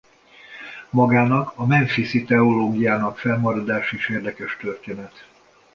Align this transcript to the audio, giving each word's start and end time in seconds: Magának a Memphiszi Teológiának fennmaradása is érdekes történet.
Magának 0.89 1.51
a 1.55 1.65
Memphiszi 1.65 2.23
Teológiának 2.23 3.17
fennmaradása 3.17 3.95
is 3.95 4.09
érdekes 4.09 4.57
történet. 4.57 5.27